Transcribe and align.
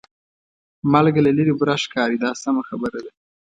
مالګه 0.91 1.21
له 1.25 1.31
لرې 1.37 1.53
بوره 1.57 1.75
ښکاري 1.83 2.17
دا 2.23 2.31
سمه 2.43 2.61
خبره 2.69 2.99
ده. 3.05 3.11